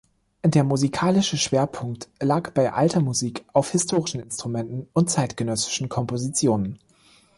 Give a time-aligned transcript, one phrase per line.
[0.43, 6.79] Der musikalische Schwerpunkt lag bei Alter Musik auf historischen Instrumenten und zeitgenössische Kompositionen.